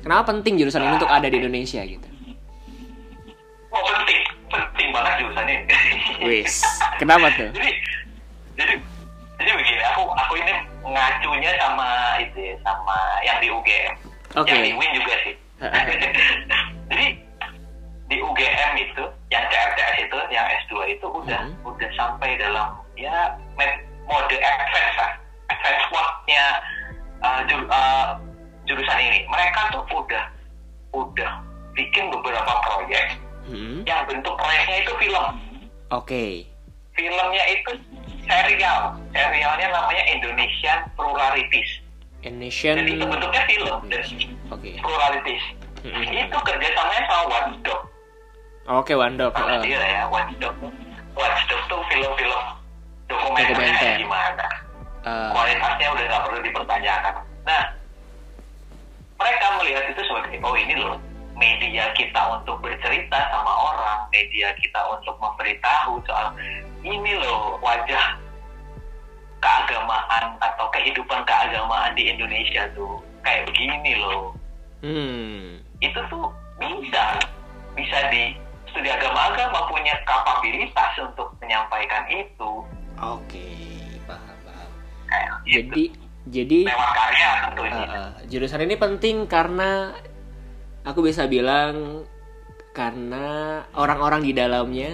Kenapa 0.03 0.31
penting 0.31 0.57
jurusan 0.57 0.87
ini 0.87 0.95
untuk 0.95 1.11
ada 1.11 1.27
di 1.27 1.37
Indonesia 1.37 1.83
gitu? 1.83 2.09
Oh 3.69 3.83
penting, 3.85 4.21
penting 4.49 4.89
banget 4.95 5.13
jurusan 5.21 5.47
ini. 5.47 5.65
wis 6.19 6.65
kenapa 6.99 7.31
tuh? 7.37 7.51
Jadi, 7.55 7.71
jadi, 8.59 8.75
jadi 9.39 9.51
begini, 9.55 9.81
aku 9.95 10.03
aku 10.17 10.33
ini 10.41 10.53
ngacunya 10.83 11.53
sama 11.61 12.19
itu 12.19 12.39
ya, 12.43 12.55
sama 12.67 12.97
yang 13.23 13.39
di 13.39 13.49
UGM, 13.53 13.95
Oke. 14.35 14.51
yang 14.51 14.61
di 14.65 14.71
UIN 14.75 14.93
juga 14.99 15.15
sih. 15.23 15.35
jadi 16.91 17.07
di 18.09 18.17
UGM 18.19 18.73
itu, 18.81 19.05
yang 19.29 19.45
CRTS 19.45 19.95
itu, 20.01 20.19
yang 20.31 20.47
S2 20.65 20.73
itu 20.89 21.07
udah 21.07 21.41
Hmm. 21.45 21.55
udah 21.65 21.91
sampai 21.93 22.37
dalam 22.37 22.81
ya 22.95 23.37
mode 24.05 24.35
advance 24.35 24.97
lah, 24.97 25.13
advance 25.49 25.85
mode-nya 25.91 26.45
uh, 27.21 27.41
ju- 27.45 27.69
uh, 27.69 28.17
jurusan 28.65 28.99
ini. 28.99 29.29
Mereka 29.29 29.61
tuh 29.69 29.85
udah 29.87 30.25
udah 30.91 31.33
bikin 31.73 32.09
beberapa 32.11 32.53
proyek 32.65 33.21
Hmm, 33.45 33.81
yang 33.83 34.05
bentuk 34.05 34.33
proyeknya 34.35 34.77
itu 34.83 34.93
film. 34.99 35.25
Oke. 35.89 36.45
Filmnya 36.93 37.45
itu 37.49 37.71
serial. 38.25 38.93
Serialnya 39.11 39.67
namanya 39.71 40.05
Indonesian 40.07 40.85
Pluralities. 40.93 41.81
Indonesian 42.21 42.77
jadi 42.77 42.93
itu 42.93 43.05
bentuknya 43.05 43.43
film. 43.47 43.77
Oke. 44.51 44.71
Pluralities. 44.79 45.45
Mm-mm. 45.79 46.11
itu 46.11 46.37
kerjasamanya 46.43 47.03
sama 47.07 47.25
Watchdog 47.31 47.81
oke 48.69 48.93
Wandok 48.93 49.33
sama 49.33 49.59
eh. 49.59 49.61
dia 49.65 49.81
ya 49.81 50.03
Watchdog 50.13 50.55
Watchdog 51.17 51.63
tuh 51.67 51.81
film-film 51.91 52.45
Dokumenter. 53.09 53.57
kayak 53.57 54.05
gimana? 54.05 54.47
Eh, 55.09 55.29
kualitasnya 55.33 55.87
udah 55.97 56.05
nggak 56.05 56.23
perlu 56.29 56.39
dipertanyakan. 56.45 57.15
Nah 57.49 57.63
mereka 59.19 59.47
melihat 59.59 59.85
itu 59.91 60.03
sebagai 60.05 60.39
oh 60.45 60.55
ini 60.55 60.75
loh 60.77 60.95
media 61.39 61.91
kita 61.97 62.23
untuk 62.39 62.61
bercerita 62.61 63.19
sama 63.33 63.53
orang 63.73 63.99
media 64.13 64.53
kita 64.61 64.81
untuk 64.93 65.17
memberitahu 65.19 66.03
soal 66.05 66.35
ini 66.85 67.13
loh 67.19 67.57
wajah 67.63 68.19
keagamaan 69.39 70.35
atau 70.43 70.67
kehidupan 70.75 71.23
keagamaan 71.25 71.95
di 71.95 72.11
Indonesia 72.11 72.67
tuh 72.75 72.99
kayak 73.23 73.47
begini 73.51 73.93
loh. 74.03 74.35
Hmm. 74.83 75.63
Itu 75.79 75.99
tuh 76.11 76.27
bisa 76.59 77.19
bisa 77.75 77.99
di 78.11 78.35
studi 78.71 78.89
agama-agama 78.89 79.69
punya 79.69 79.95
kapabilitas 80.03 80.93
untuk 81.01 81.33
menyampaikan 81.41 82.05
itu 82.09 82.51
oke 82.99 83.49
paham 84.05 84.37
paham 84.45 84.71
kayak 85.07 85.31
gitu. 85.45 85.53
jadi 85.53 85.85
jadi 86.29 86.59
lewat 86.69 86.91
karya 86.93 87.31
tentunya 87.49 87.85
Uh, 87.89 87.95
uh, 87.97 88.11
jurusan 88.29 88.65
ini 88.65 88.77
penting 88.77 89.17
karena 89.25 89.97
aku 90.85 91.01
bisa 91.01 91.25
bilang 91.25 92.05
karena 92.73 93.27
orang-orang 93.75 94.23
di 94.23 94.33
dalamnya 94.33 94.93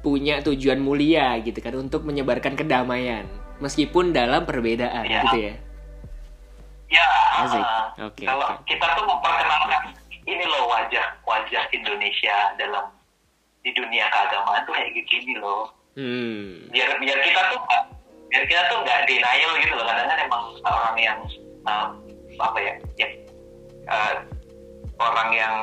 punya 0.00 0.38
tujuan 0.42 0.78
mulia 0.78 1.38
gitu 1.42 1.58
kan 1.58 1.74
untuk 1.74 2.06
menyebarkan 2.06 2.54
kedamaian 2.54 3.26
meskipun 3.58 4.14
dalam 4.14 4.46
perbedaan 4.46 5.02
Iya. 5.02 5.22
gitu 5.26 5.38
ya. 5.42 5.54
Ya, 6.86 7.08
Asik. 7.42 7.58
uh, 7.58 8.06
Oke, 8.06 8.22
kalau 8.22 8.46
oke. 8.46 8.62
kita 8.62 8.86
tuh 8.94 9.02
memperkenalkan 9.02 9.65
Indonesia 12.06 12.38
dalam 12.54 12.86
di 13.66 13.74
dunia 13.74 14.06
keagamaan 14.14 14.62
tuh 14.62 14.74
kayak 14.78 14.94
gini 15.10 15.34
loh. 15.42 15.74
Hmm. 15.98 16.70
Biar 16.70 16.94
biar 17.02 17.18
kita 17.18 17.40
tuh 17.50 17.60
biar 18.30 18.44
kita 18.46 18.62
tuh 18.70 18.78
nggak 18.86 19.10
denial 19.10 19.52
gitu 19.58 19.74
loh. 19.74 19.86
Kadang-kadang 19.90 20.26
emang 20.30 20.44
orang 20.62 20.96
yang 21.02 21.18
um, 21.66 21.88
apa 22.38 22.58
ya, 22.62 22.72
ya 22.94 23.08
uh, 23.90 24.14
orang 25.02 25.34
yang 25.34 25.54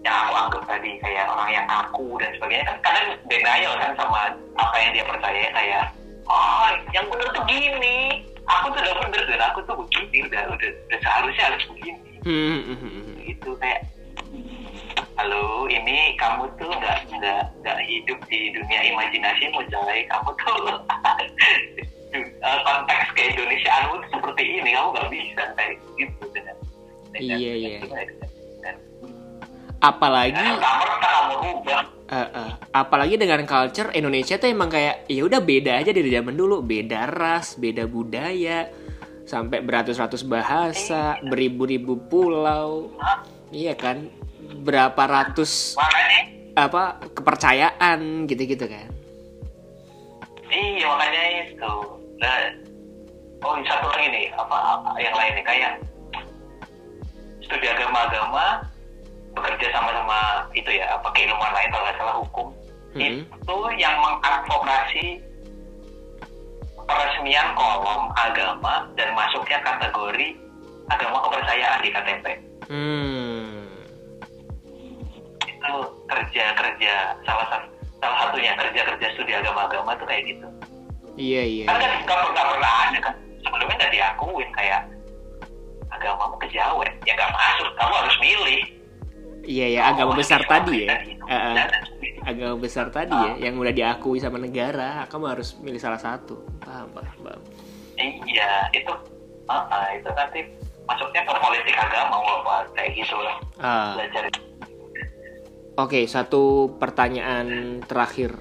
yang 0.00 0.16
aku 0.16 0.32
anggap 0.32 0.62
tadi 0.64 0.90
kayak 1.04 1.28
orang 1.28 1.50
yang 1.52 1.66
aku 1.68 2.16
dan 2.16 2.32
sebagainya 2.40 2.64
kan 2.72 2.76
kadang 2.80 3.06
denial 3.28 3.72
kan 3.76 3.92
sama 4.00 4.32
apa 4.56 4.76
yang 4.80 4.90
dia 4.96 5.04
percaya 5.04 5.48
kayak 5.52 5.84
oh 6.28 6.68
yang 6.92 7.04
bener 7.08 7.28
tuh 7.32 7.44
gini 7.48 8.24
aku 8.44 8.72
tuh 8.76 8.80
udah 8.84 8.96
bener 9.00 9.22
dan 9.32 9.40
aku 9.48 9.64
tuh 9.64 9.76
begini 9.80 10.28
udah 10.28 10.44
udah, 10.52 10.70
udah 10.88 10.98
seharusnya 11.00 11.44
harus 11.52 11.64
begini 11.72 12.00
Hmm, 12.24 12.56
hmm, 12.64 12.76
hmm, 12.80 12.92
hmm. 13.04 13.16
itu 13.36 13.50
kayak 13.60 13.84
halo 15.14 15.70
ini 15.70 16.18
kamu 16.18 16.50
tuh 16.58 16.70
nggak 16.70 16.98
nggak 17.14 17.42
nggak 17.62 17.78
hidup 17.86 18.18
di 18.26 18.50
dunia 18.50 18.80
imajinasimu 18.90 19.60
coy. 19.70 19.98
Kamu 20.10 20.30
tuh 20.42 20.58
eh, 22.18 22.60
konteks 22.66 23.06
keindonesiaanmu 23.14 23.94
tuh 24.02 24.08
seperti 24.18 24.42
ini. 24.62 24.70
Kamu 24.74 24.88
nggak 24.94 25.08
bisa 25.10 25.42
kayak 25.54 25.74
gitu 25.98 26.24
dengan 26.34 26.56
dengan- 27.14 27.38
Iya, 27.38 27.52
iya. 27.54 27.78
Apalagi 29.84 30.40
kamu 30.40 31.34
rubah 31.44 31.82
uh, 32.08 32.16
uh, 32.16 32.50
apalagi 32.72 33.20
dengan 33.20 33.44
culture 33.44 33.92
Indonesia 33.92 34.40
tuh 34.40 34.48
emang 34.48 34.72
kayak 34.72 35.04
ya 35.12 35.22
udah 35.28 35.40
beda 35.44 35.76
aja 35.84 35.92
dari 35.92 36.08
zaman 36.08 36.34
dulu, 36.34 36.64
beda 36.64 37.04
ras, 37.04 37.60
beda 37.60 37.84
budaya, 37.84 38.72
sampai 39.28 39.60
beratus-ratus 39.60 40.24
bahasa, 40.24 41.20
beribu-ribu 41.20 42.00
pulau. 42.08 42.96
Iya 43.52 43.76
kan? 43.76 44.08
Berapa 44.64 45.02
ratus 45.04 45.76
makanya. 45.76 46.20
apa 46.56 46.82
kepercayaan 47.12 48.24
gitu-gitu 48.24 48.64
kan? 48.64 48.88
Iya 50.48 50.88
makanya 50.88 51.22
itu. 51.52 51.74
Nah, 52.16 52.36
oh 53.44 53.60
satu 53.68 53.86
lagi 53.92 54.06
nih 54.08 54.26
apa, 54.32 54.56
apa 54.80 54.90
yang 54.96 55.12
lain 55.12 55.32
nih 55.36 55.44
kayak 55.44 55.72
studi 57.44 57.68
agama-agama 57.68 58.64
bekerja 59.36 59.66
sama-sama 59.76 60.48
itu 60.56 60.70
ya 60.72 60.96
apa 60.96 61.12
keilmuan 61.12 61.52
lain 61.52 61.68
kalau 61.68 61.84
nggak 61.84 61.98
salah 62.00 62.16
hukum. 62.24 62.48
Hmm. 62.94 63.26
itu 63.26 63.58
yang 63.74 63.98
mengadvokasi 63.98 65.18
peresmian 66.86 67.48
kolom 67.58 68.14
agama 68.14 68.86
dan 68.94 69.10
masuknya 69.18 69.58
kategori 69.66 70.38
agama 70.86 71.18
kepercayaan 71.26 71.78
di 71.82 71.90
KTP 71.90 72.24
hmm 72.70 73.33
kerja 76.04 76.44
kerja 76.52 76.94
salah 77.24 77.46
satu 77.48 77.66
salah 77.98 78.16
satunya 78.28 78.52
kerja 78.54 78.80
kerja 78.84 79.06
studi 79.16 79.32
agama-agama 79.32 79.96
tuh 79.96 80.06
kayak 80.08 80.22
gitu. 80.28 80.46
Iya 81.14 81.42
iya 81.46 81.64
kan 81.70 81.78
kan 81.78 81.90
nggak 82.04 82.18
pernah 82.28 82.44
pernah 82.52 82.72
ada 82.90 82.98
kan. 83.00 83.14
Sebelumnya 83.44 83.74
nggak 83.80 83.92
diakuin 83.94 84.48
kayak 84.52 84.80
agamamu 85.88 86.36
kejawen 86.42 86.92
ya 87.06 87.12
nggak 87.14 87.32
masuk 87.32 87.70
kamu 87.78 87.94
harus 88.02 88.16
milih. 88.20 88.60
Iya 89.44 89.66
ya 89.76 89.80
agama 89.92 90.12
Oh, 90.12 90.16
besar 90.16 90.40
tadi 90.48 90.84
ya. 90.84 90.96
dari 90.96 91.12
Uh, 91.24 91.56
uh, 91.56 91.68
agama 92.28 92.56
besar 92.60 92.92
tadi 92.92 93.16
ya 93.16 93.48
yang 93.48 93.56
udah 93.56 93.72
diakui 93.72 94.20
sama 94.20 94.36
negara 94.36 95.08
kamu 95.08 95.24
harus 95.36 95.56
milih 95.60 95.80
salah 95.80 96.00
satu. 96.00 96.36
Paham 96.60 96.92
paham, 96.92 97.16
paham. 97.24 97.40
iya 98.28 98.68
itu 98.76 98.92
ah, 99.48 99.64
ah, 99.72 99.88
itu 99.96 100.08
nanti 100.12 100.40
masuknya 100.84 101.24
ke 101.24 101.32
politik 101.32 101.76
agama 101.80 102.20
apa 102.20 102.68
kayak 102.76 102.92
gitu 102.92 103.16
lah. 103.16 103.36
Ah, 103.56 103.96
belajar 103.96 104.24
Oke, 105.74 106.06
satu 106.06 106.70
pertanyaan 106.78 107.82
terakhir. 107.82 108.38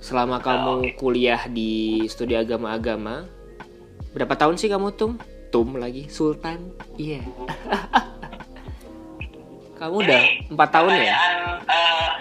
Selama 0.00 0.40
kamu 0.40 0.96
kuliah 0.96 1.52
di 1.52 2.00
studi 2.08 2.32
agama-agama, 2.32 3.28
berapa 4.16 4.32
tahun 4.40 4.56
sih 4.56 4.72
kamu 4.72 4.96
tum? 4.96 5.20
Tum 5.52 5.76
lagi, 5.76 6.08
Sultan? 6.08 6.72
Iya. 6.96 7.20
kamu 9.84 9.94
udah 10.00 10.22
empat 10.48 10.68
tahun 10.80 10.90
ya? 10.96 11.12
Eh, 11.12 12.12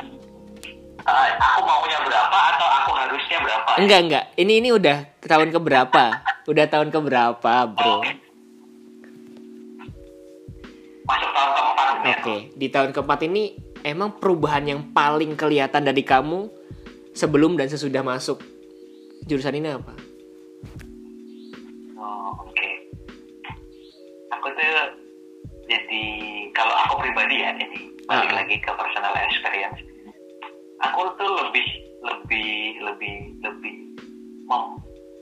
eh, 1.00 1.30
aku 1.40 1.60
maunya 1.64 2.00
berapa 2.04 2.38
atau 2.52 2.68
aku 2.68 2.92
harusnya 2.92 3.38
berapa 3.40 3.70
Enggak 3.80 4.00
enggak. 4.04 4.26
Ini 4.36 4.54
ini 4.60 4.70
udah 4.76 4.98
tahun 5.24 5.50
keberapa? 5.56 6.04
Udah 6.44 6.66
tahun 6.68 6.92
keberapa, 6.92 7.54
bro? 7.72 8.04
Oke, 12.02 12.50
di 12.58 12.68
tahun 12.68 12.90
keempat 12.92 13.20
ini 13.30 13.54
emang 13.86 14.18
perubahan 14.18 14.66
yang 14.66 14.82
paling 14.90 15.38
kelihatan 15.38 15.86
dari 15.86 16.02
kamu 16.02 16.50
sebelum 17.14 17.54
dan 17.54 17.70
sesudah 17.70 18.02
masuk 18.02 18.42
jurusan 19.26 19.62
ini 19.62 19.70
apa? 19.70 19.94
Oh, 21.94 22.34
oke. 22.42 22.72
Aku 24.34 24.48
tuh 24.50 24.74
jadi 25.70 26.04
kalau 26.58 26.74
aku 26.88 27.06
pribadi 27.06 27.46
ya 27.46 27.54
ini 27.54 27.94
balik 28.10 28.32
Ah. 28.34 28.38
lagi 28.42 28.58
ke 28.58 28.72
personal 28.74 29.14
experience. 29.22 29.80
Aku 30.82 31.06
tuh 31.16 31.30
lebih 31.46 31.68
lebih 32.02 32.82
lebih 32.82 33.16
lebih 33.46 33.76
mem- 34.50 34.82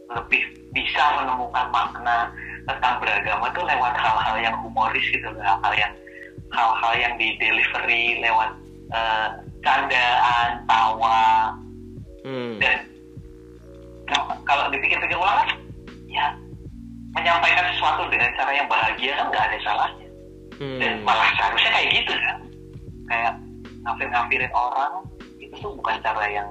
lebih 0.09 0.41
bisa 0.71 1.03
menemukan 1.19 1.67
makna 1.69 2.31
tentang 2.63 3.03
beragama 3.03 3.51
tuh 3.51 3.67
lewat 3.67 3.93
hal-hal 4.00 4.36
yang 4.39 4.55
humoris 4.63 5.03
gitu 5.12 5.27
hal-hal 5.36 5.74
yang 5.75 5.93
hal-hal 6.49 6.93
yang 6.97 7.13
di 7.15 7.37
delivery 7.37 8.19
lewat 8.19 8.51
eh, 8.89 9.27
candaan, 9.61 10.65
tawa, 10.65 11.53
Hmm. 12.25 12.57
dan 12.57 12.89
kalau- 14.43 14.69
dipikir-pikir 14.69 15.13
ulang 15.13 15.45
kan 15.45 15.49
ya 16.09 16.25
menyampaikan 17.13 17.69
sesuatu 17.73 18.09
dengan 18.09 18.33
cara 18.33 18.51
yang 18.53 18.65
bahagia 18.65 19.13
kan 19.13 19.25
nggak 19.29 19.45
ada 19.45 19.57
salahnya 19.61 20.07
dan 20.81 20.93
Hmm. 20.97 21.05
malah 21.05 21.29
seharusnya 21.37 21.71
kayak 21.71 21.89
gitu 21.93 22.13
kan 22.17 22.37
kayak 23.05 23.33
ngafir-ngafirin 23.85 24.53
orang 24.53 24.93
itu 25.37 25.55
tuh 25.57 25.71
bukan 25.77 25.95
cara 26.01 26.25
yang 26.29 26.49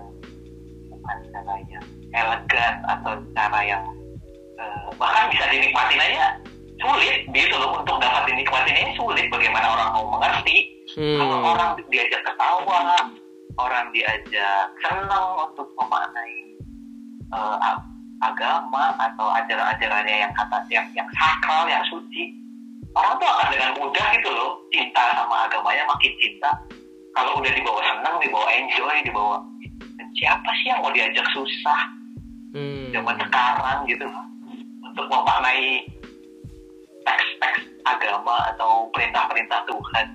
bukan 0.89 1.17
cara 1.35 1.53
yang 1.67 1.85
elegan 2.15 2.75
atau 2.87 3.13
cara 3.35 3.61
yang 3.67 3.83
eh, 4.59 4.87
bahkan 4.95 5.31
bisa 5.31 5.45
dinikmatin 5.47 6.03
aja 6.03 6.27
sulit 6.79 7.27
gitu 7.31 7.55
loh 7.59 7.83
untuk 7.83 7.99
dapat 7.99 8.31
dinikmatin 8.31 8.77
ini 8.77 8.93
sulit 8.95 9.27
bagaimana 9.29 9.67
orang 9.75 9.89
mau 9.95 10.07
mengerti 10.19 10.67
kalau 10.89 11.37
Hmm. 11.39 11.53
orang 11.53 11.71
diajak 11.93 12.23
ketawa, 12.25 12.81
orang 13.61 13.87
diajak 13.93 14.67
senang 14.81 15.27
untuk 15.37 15.69
memaknai 15.77 16.57
a- 17.31 17.77
agama 18.19 18.97
atau 18.97 19.31
ajaran-ajarannya 19.31 20.27
yang 20.27 20.33
kata 20.33 20.59
yang 20.73 20.89
yang 20.97 21.07
sakral, 21.13 21.69
yang 21.69 21.85
suci, 21.87 22.35
orang 22.97 23.15
tuh 23.21 23.29
akan 23.31 23.49
dengan 23.53 23.71
mudah 23.79 24.07
gitu 24.17 24.31
loh 24.33 24.59
cinta 24.73 25.13
sama 25.13 25.47
agamanya 25.47 25.87
makin 25.87 26.13
cinta. 26.19 26.51
Kalau 27.15 27.37
udah 27.37 27.53
dibawa 27.53 27.81
senang, 27.85 28.17
dibawa 28.19 28.49
enjoy, 28.49 28.97
dibawa 29.05 29.37
siapa 30.17 30.51
sih 30.63 30.73
yang 30.73 30.81
mau 30.83 30.91
diajak 30.91 31.27
susah 31.31 31.81
Hmm. 32.57 32.91
zaman 32.91 33.15
sekarang 33.23 33.79
gitu 33.87 34.09
untuk 34.83 35.07
memaknai 35.07 35.85
teks-teks 37.09 37.65
agama 37.89 38.53
atau 38.53 38.93
perintah-perintah 38.93 39.65
Tuhan. 39.65 40.07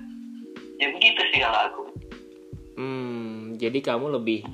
Ya 0.78 0.86
begitu 0.94 1.20
sih 1.34 1.40
kalau 1.42 1.60
aku. 1.66 1.82
Hmm, 2.78 3.58
jadi 3.58 3.78
kamu 3.82 4.14
lebih 4.14 4.46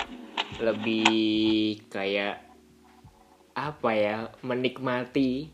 lebih 0.60 1.80
kayak 1.88 2.40
apa 3.56 3.90
ya 3.92 4.16
menikmati 4.44 5.48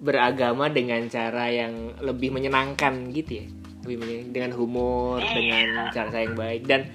beragama 0.00 0.68
dengan 0.68 1.06
cara 1.08 1.48
yang 1.48 1.96
lebih 2.02 2.34
menyenangkan 2.34 3.12
gitu 3.14 3.44
ya 3.44 3.46
lebih 3.84 3.96
menyen- 4.00 4.28
dengan 4.32 4.52
humor 4.56 5.20
dengan 5.22 5.92
cara 5.92 6.24
yang 6.24 6.34
baik 6.34 6.62
dan 6.66 6.88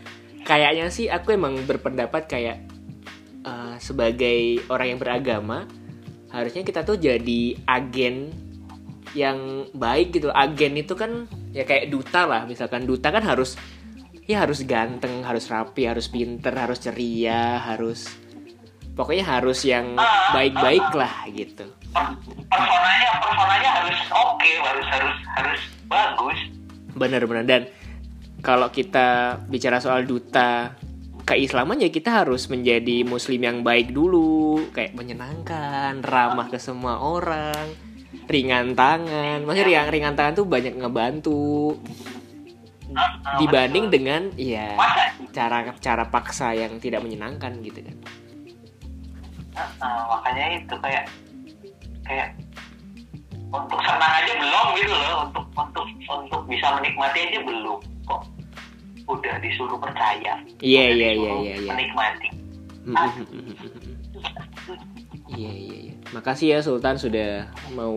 kayaknya 0.43 0.89
sih 0.89 1.07
aku 1.07 1.37
emang 1.37 1.55
berpendapat 1.63 2.25
kayak 2.27 2.57
eh, 3.45 3.75
sebagai 3.79 4.59
orang 4.67 4.97
yang 4.97 4.99
beragama 4.99 5.69
harusnya 6.33 6.65
kita 6.65 6.83
tuh 6.83 6.97
jadi 6.99 7.57
agen 7.65 8.48
yang 9.17 9.69
baik 9.73 10.17
gitu. 10.17 10.29
Agen 10.33 10.77
itu 10.77 10.93
kan 10.93 11.25
ya 11.53 11.63
kayak 11.63 11.89
duta 11.89 12.25
lah. 12.25 12.41
Misalkan 12.45 12.85
duta 12.85 13.09
kan 13.09 13.23
harus 13.25 13.57
ya 14.29 14.45
harus 14.45 14.61
ganteng 14.61 15.25
harus 15.25 15.49
rapi 15.49 15.89
harus 15.89 16.05
pinter 16.05 16.53
harus 16.53 16.77
ceria 16.77 17.57
harus 17.65 18.13
pokoknya 18.93 19.25
harus 19.25 19.65
yang 19.65 19.97
baik-baik 20.29 20.85
lah 20.93 21.25
gitu. 21.33 21.65
Personanya, 21.89 23.09
personanya 23.17 23.69
harus 23.81 23.99
oke, 24.13 24.51
harus 24.61 24.85
harus 24.85 25.17
harus 25.33 25.61
bagus. 25.89 26.39
bener-bener. 26.93 27.45
Dan 27.47 27.61
kalau 28.45 28.69
kita 28.69 29.39
bicara 29.49 29.81
soal 29.81 30.05
duta 30.05 30.77
keislaman 31.25 31.81
ya 31.81 31.89
kita 31.89 32.21
harus 32.21 32.51
menjadi 32.53 33.01
muslim 33.07 33.41
yang 33.41 33.57
baik 33.65 33.89
dulu. 33.95 34.61
Kayak 34.77 34.93
menyenangkan 34.93 36.05
ramah 36.05 36.53
ke 36.53 36.61
semua 36.61 37.01
orang 37.01 37.88
ringan 38.29 38.77
tangan. 38.77 39.43
Maksudnya 39.43 39.65
ringan, 39.65 39.87
ringan 39.89 40.13
tangan 40.13 40.33
tuh 40.37 40.45
banyak 40.45 40.77
ngebantu 40.77 41.75
dibanding 43.37 43.93
dengan 43.93 44.33
ya 44.33 44.73
cara 45.29 45.61
cara 45.77 46.09
paksa 46.09 46.57
yang 46.57 46.81
tidak 46.81 47.05
menyenangkan 47.05 47.61
gitu 47.61 47.85
kan. 47.85 47.95
Nah, 49.81 50.05
makanya 50.09 50.61
itu 50.61 50.75
kayak 50.79 51.05
kayak 52.05 52.29
untuk 53.49 53.81
senang 53.81 54.13
aja 54.21 54.33
belum 54.37 54.67
gitu 54.77 54.93
loh. 54.93 55.25
Untuk 55.29 55.45
untuk 55.57 55.85
untuk 56.05 56.41
bisa 56.45 56.69
menikmati 56.77 57.33
aja 57.33 57.41
belum 57.41 57.81
kok. 58.05 58.21
Udah 59.09 59.41
disuruh 59.41 59.81
percaya. 59.81 60.37
Iya, 60.61 60.93
udah 60.93 60.93
iya, 60.93 61.09
disuruh 61.17 61.33
iya, 61.33 61.33
iya, 61.33 61.55
iya. 61.57 61.71
menikmati 61.73 62.29
Iya 65.29 65.53
iya 65.53 65.77
iya. 65.88 65.88
Makasih 66.09 66.57
ya 66.57 66.59
Sultan 66.65 66.97
sudah 66.97 67.53
mau 67.77 67.93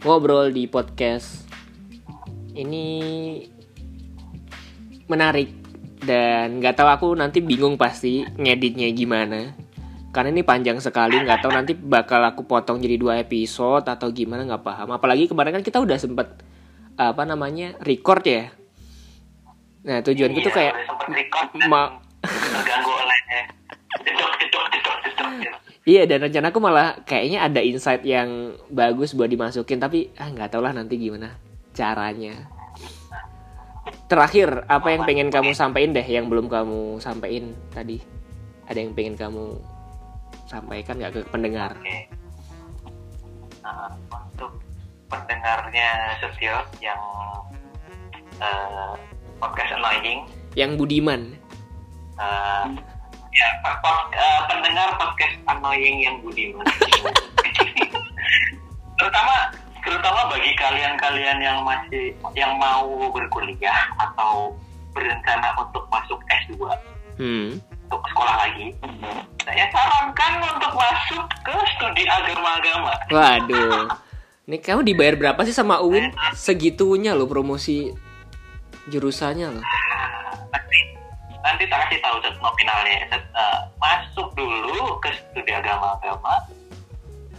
ngobrol 0.00 0.48
di 0.48 0.64
podcast. 0.64 1.44
Ini 2.56 2.86
menarik 5.04 5.50
dan 6.00 6.64
nggak 6.64 6.76
tahu 6.80 6.88
aku 6.88 7.08
nanti 7.12 7.44
bingung 7.44 7.76
pasti 7.76 8.24
ngeditnya 8.24 8.88
gimana. 8.96 9.52
Karena 10.14 10.30
ini 10.32 10.46
panjang 10.46 10.80
sekali 10.80 11.20
nggak 11.20 11.44
tahu 11.44 11.52
nanti 11.52 11.76
bakal 11.76 12.24
aku 12.24 12.46
potong 12.48 12.80
jadi 12.80 12.96
dua 12.96 13.20
episode 13.20 13.84
atau 13.84 14.08
gimana 14.08 14.48
nggak 14.48 14.64
paham. 14.64 14.88
Apalagi 14.96 15.28
kemarin 15.28 15.60
kan 15.60 15.64
kita 15.66 15.84
udah 15.84 16.00
sempet 16.00 16.40
apa 16.96 17.22
namanya 17.28 17.76
record 17.84 18.24
ya. 18.24 18.48
Nah 19.84 20.00
tujuanku 20.00 20.40
tuh 20.40 20.52
Iya, 20.54 20.56
kayak 20.56 20.74
record 21.12 21.48
dan 21.52 21.68
ma- 21.68 22.00
terganggu 22.24 22.92
Iya 25.84 26.08
dan 26.08 26.24
rencana 26.24 26.48
aku 26.48 26.64
malah 26.64 26.96
kayaknya 27.04 27.44
ada 27.44 27.60
insight 27.60 28.00
yang 28.08 28.56
bagus 28.72 29.12
buat 29.12 29.28
dimasukin 29.28 29.76
tapi 29.76 30.08
ah 30.16 30.32
nggak 30.32 30.56
tau 30.56 30.64
lah 30.64 30.72
nanti 30.72 30.96
gimana 30.96 31.36
caranya. 31.76 32.48
Terakhir 34.08 34.64
apa 34.64 34.88
yang 34.96 35.04
pengen 35.04 35.28
kamu 35.28 35.52
sampaikan 35.52 35.92
deh 35.92 36.06
yang 36.08 36.32
belum 36.32 36.48
kamu 36.48 37.04
sampaikan 37.04 37.52
tadi? 37.68 38.00
Ada 38.64 38.80
yang 38.80 38.96
pengen 38.96 39.16
kamu 39.20 39.60
sampaikan 40.48 40.96
nggak 40.96 41.12
ke 41.12 41.20
pendengar? 41.28 41.76
Oke. 41.76 42.08
Nah, 43.60 43.92
untuk 44.08 44.56
pendengarnya 45.12 46.16
Setio 46.16 46.64
yang 46.80 47.00
eh, 48.40 48.92
podcast 49.36 49.76
annoying, 49.76 50.24
Yang 50.56 50.80
Budiman. 50.80 51.36
eh, 52.16 52.64
ya 53.34 53.48
pod- 53.60 54.10
eh, 54.10 54.40
pendengar 54.46 54.88
podcast 54.94 55.34
annoying 55.46 56.00
yang 56.00 56.16
budiman. 56.20 56.62
terutama 58.94 59.34
terutama 59.84 60.20
bagi 60.30 60.52
kalian-kalian 60.56 61.38
yang 61.38 61.58
masih 61.60 62.14
yang 62.32 62.56
mau 62.56 62.86
berkuliah 63.10 63.74
atau 64.00 64.54
berencana 64.94 65.52
untuk 65.58 65.84
masuk 65.88 66.18
S2 66.46 66.62
Hmm. 67.14 67.62
untuk 67.86 68.02
sekolah 68.10 68.34
lagi. 68.40 68.74
Saya 69.40 69.70
sarankan 69.70 70.32
untuk 70.50 70.72
masuk 70.72 71.22
ke 71.42 71.54
studi 71.76 72.02
agama-agama. 72.04 72.90
Waduh. 73.06 73.86
Ini 74.46 74.58
kamu 74.58 74.82
dibayar 74.84 75.14
berapa 75.14 75.40
sih 75.42 75.54
sama 75.54 75.78
UIN? 75.78 76.10
Segitunya 76.34 77.14
loh 77.14 77.24
promosi 77.24 77.94
jurusannya 78.86 79.48
loh. 79.48 79.64
Nanti 81.64 81.72
tak 81.72 81.80
kasih 81.88 82.00
tahu 82.04 82.16
set 82.20 82.36
nominalnya 82.44 82.96
Set, 83.08 83.24
eh, 83.32 83.60
masuk 83.80 84.28
dulu 84.36 85.00
ke 85.00 85.08
studi 85.16 85.48
agama-agama 85.48 86.44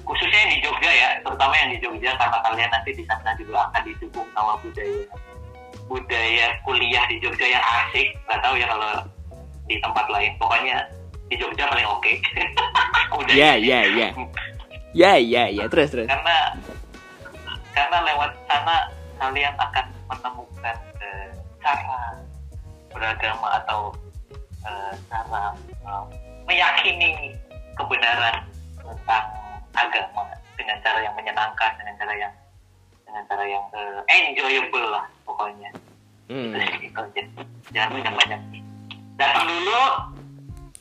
khususnya 0.02 0.50
yang 0.50 0.52
di 0.58 0.60
Jogja 0.66 0.90
ya 0.90 1.10
terutama 1.22 1.54
yang 1.54 1.70
di 1.70 1.78
Jogja 1.78 2.12
karena 2.18 2.38
kalian 2.42 2.70
nanti 2.74 2.90
di 2.98 3.04
sana 3.06 3.38
juga 3.38 3.70
akan 3.70 3.82
didukung 3.86 4.28
sama 4.34 4.54
budaya 4.66 5.06
budaya 5.86 6.46
kuliah 6.66 7.06
di 7.06 7.22
Jogja 7.22 7.46
yang 7.46 7.62
asik 7.62 8.18
nggak 8.26 8.42
tahu 8.42 8.58
ya 8.58 8.66
kalau 8.66 8.90
di 9.70 9.76
tempat 9.78 10.06
lain 10.10 10.32
pokoknya 10.42 10.78
di 11.30 11.36
Jogja 11.38 11.70
paling 11.70 11.86
oke 11.86 12.14
Ya, 13.32 13.56
ya, 13.56 13.86
ya. 13.90 14.10
Ya, 14.96 15.14
ya, 15.20 15.44
ya. 15.48 15.66
Terus, 15.72 15.92
terus. 15.92 16.08
karena 16.08 16.56
karena 17.72 17.98
lewat 18.04 18.32
sana 18.48 18.92
kalian 19.20 19.56
akan 19.56 19.86
menemukan 20.08 20.78
eh, 21.00 21.30
cara 21.64 22.20
beragama 22.92 23.60
atau 23.64 23.96
eh, 24.66 24.94
cara 25.10 25.54
eh, 25.62 26.04
meyakini 26.46 27.34
kebenaran 27.78 28.46
tentang 28.82 29.26
agama 29.76 30.24
dengan 30.56 30.78
cara 30.82 31.00
yang 31.04 31.16
menyenangkan 31.18 31.72
dengan 31.78 31.94
cara 32.00 32.14
yang 32.16 32.34
dengan 33.06 33.24
cara 33.30 33.44
yang 33.46 33.64
eh, 33.74 34.02
enjoyable 34.10 34.88
lah 34.90 35.06
pokoknya. 35.26 35.70
Hmm. 36.26 36.58
itu 36.58 36.90
aja 36.90 37.22
jangan 37.70 38.02
banyak 38.02 38.14
banyak. 38.18 38.42
Datang 39.14 39.46
dulu 39.46 39.84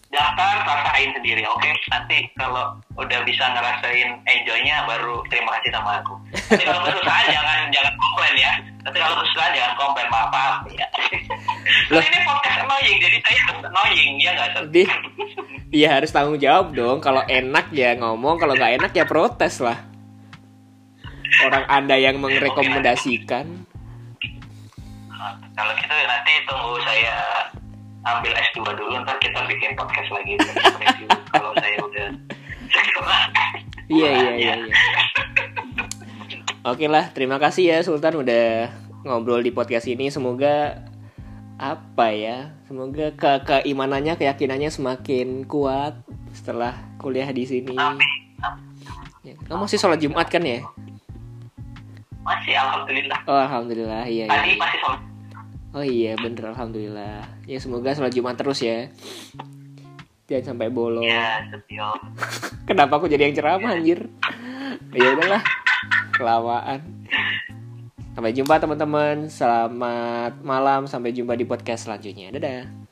daftar 0.09 0.57
rasain 0.65 1.11
sendiri 1.13 1.45
oke? 1.45 1.69
Nanti 1.91 2.33
kalau 2.39 2.81
udah 2.97 3.21
bisa 3.29 3.45
ngerasain 3.53 4.25
enjoynya 4.25 4.89
baru 4.89 5.21
terima 5.29 5.59
kasih 5.61 5.71
sama 5.75 6.01
aku. 6.01 6.15
Nanti 6.33 6.65
kalau 6.65 6.81
kesusahan 6.87 7.27
jangan 7.29 7.59
jangan 7.75 7.93
komplain 7.99 8.35
ya. 8.41 8.53
Nanti 8.89 8.99
kalau 9.05 9.17
kesusahan 9.21 9.53
jangan 9.53 9.75
komplain 9.77 10.09
maaf 10.09 10.29
maaf. 10.33 10.55
Ya 10.73 10.87
Loh. 11.93 12.03
ini 12.03 12.19
podcast 12.29 12.59
annoying 12.65 12.97
jadi 13.01 13.17
saya 13.25 13.39
harus 13.49 13.63
annoying 13.69 14.13
ya 14.21 14.31
nggak 14.37 14.49
Sat? 14.53 14.65
Di, 14.69 14.83
Iya 15.75 15.89
harus 15.99 16.15
tanggung 16.15 16.39
jawab 16.39 16.71
dong. 16.71 17.03
Kalau 17.03 17.27
enak 17.27 17.75
ya 17.75 17.99
ngomong, 17.99 18.39
kalau 18.39 18.55
nggak 18.55 18.79
enak 18.79 18.93
ya 18.95 19.05
protes 19.11 19.59
lah. 19.59 19.83
Orang 21.43 21.67
anda 21.67 21.99
yang 21.99 22.23
merekomendasikan. 22.23 23.67
Kalau 25.55 25.73
gitu 25.75 25.95
nanti 26.07 26.33
tunggu 26.47 26.79
saya 26.87 27.17
ambil 28.05 28.33
S2 28.37 28.61
dulu 28.77 29.01
ntar 29.03 29.17
kita 29.19 29.41
bikin 29.49 29.73
podcast 29.73 30.13
lagi 30.13 30.37
kalau 31.33 31.51
saya 31.57 31.77
udah 31.81 32.09
Iya 33.95 34.11
iya 34.13 34.31
iya. 34.37 34.55
iya. 34.63 34.75
Oke 36.65 36.89
lah, 36.89 37.13
terima 37.13 37.37
kasih 37.37 37.65
ya 37.69 37.79
Sultan 37.85 38.25
udah 38.25 38.73
ngobrol 39.05 39.45
di 39.45 39.53
podcast 39.53 39.85
ini. 39.91 40.09
Semoga 40.09 40.81
apa 41.65 42.13
ya? 42.13 42.53
Semoga 42.69 43.09
ke 43.17 43.33
keimanannya, 43.49 44.21
keyakinannya 44.21 44.69
semakin 44.69 45.49
kuat 45.49 45.97
setelah 46.37 46.77
kuliah 47.01 47.31
di 47.33 47.49
sini. 47.49 47.73
Ya, 49.25 49.33
Kamu 49.49 49.65
masih 49.65 49.81
sholat 49.81 49.97
Jumat 50.05 50.29
kan 50.29 50.45
ya? 50.45 50.61
masih 52.25 52.57
alhamdulillah 52.57 53.21
Oh 53.29 53.37
alhamdulillah, 53.37 54.09
iya 54.09 54.25
iya. 54.25 54.57
masih 54.57 54.81
Oh 55.77 55.85
iya 55.85 56.17
bener 56.17 56.57
alhamdulillah. 56.57 57.27
Ya 57.45 57.59
semoga 57.61 57.93
sholat 57.93 58.15
Jumat 58.17 58.39
terus 58.39 58.65
ya. 58.65 58.89
Jangan 60.25 60.57
sampai 60.57 60.73
bolong. 60.73 61.05
ya 61.05 61.45
Kenapa 62.69 62.97
aku 62.97 63.13
jadi 63.13 63.29
yang 63.29 63.37
ceramah 63.37 63.77
anjir? 63.77 64.09
Ya 64.97 65.13
udahlah. 65.13 65.43
Kelamaan. 66.17 66.81
Sampai 68.15 68.31
jumpa 68.31 68.63
teman-teman. 68.63 69.27
Selamat 69.27 70.39
malam. 70.47 70.87
Sampai 70.87 71.11
jumpa 71.11 71.35
di 71.35 71.43
podcast 71.43 71.91
selanjutnya. 71.91 72.31
Dadah. 72.31 72.84